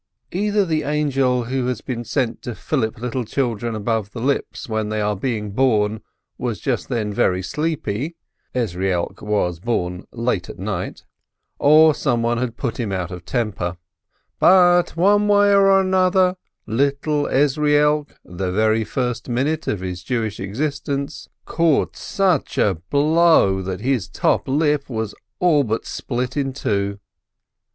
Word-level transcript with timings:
Either 0.31 0.65
the 0.65 0.81
angel 0.81 1.43
who 1.43 1.67
has 1.67 1.79
been 1.79 2.03
sent 2.03 2.41
to 2.41 2.55
fillip 2.55 2.97
little 2.97 3.23
children 3.23 3.75
above 3.75 4.09
the 4.13 4.19
lips 4.19 4.67
when 4.67 4.89
they 4.89 4.99
are 4.99 5.15
being 5.15 5.51
born, 5.51 6.01
was 6.39 6.59
just 6.59 6.89
then 6.89 7.13
very 7.13 7.43
sleepy 7.43 8.15
(Ezrielk 8.55 9.21
was 9.21 9.59
born 9.59 10.07
late 10.11 10.49
at 10.49 10.57
night), 10.57 11.03
or 11.59 11.93
some 11.93 12.23
one 12.23 12.39
had 12.39 12.57
put 12.57 12.79
him 12.79 12.91
out 12.91 13.11
of 13.11 13.25
temper, 13.25 13.77
but 14.39 14.97
one 14.97 15.27
way 15.27 15.53
or 15.53 15.79
another 15.79 16.35
little 16.65 17.25
Ezrielk, 17.27 18.15
the 18.25 18.51
very 18.51 18.83
first 18.83 19.29
minute 19.29 19.67
of 19.67 19.81
his 19.81 20.01
Jewish 20.01 20.39
existence, 20.39 21.29
caught 21.45 21.95
such 21.95 22.57
a 22.57 22.81
blow 22.89 23.61
that 23.61 23.81
his 23.81 24.09
top 24.09 24.47
lip 24.47 24.89
was 24.89 25.13
all 25.37 25.63
but 25.63 25.85
split 25.85 26.35
in 26.35 26.53
two. 26.53 26.99